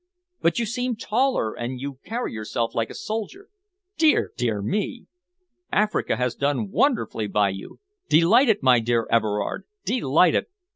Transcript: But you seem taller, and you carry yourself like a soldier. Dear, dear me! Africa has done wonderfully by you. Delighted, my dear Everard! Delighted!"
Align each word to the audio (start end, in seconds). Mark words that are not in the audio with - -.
But 0.41 0.57
you 0.57 0.65
seem 0.65 0.95
taller, 0.95 1.53
and 1.53 1.79
you 1.79 1.99
carry 2.03 2.33
yourself 2.33 2.73
like 2.73 2.89
a 2.89 2.95
soldier. 2.95 3.49
Dear, 3.99 4.31
dear 4.35 4.59
me! 4.59 5.05
Africa 5.71 6.15
has 6.15 6.33
done 6.33 6.71
wonderfully 6.71 7.27
by 7.27 7.49
you. 7.49 7.79
Delighted, 8.09 8.63
my 8.63 8.79
dear 8.79 9.05
Everard! 9.11 9.65
Delighted!" 9.85 10.47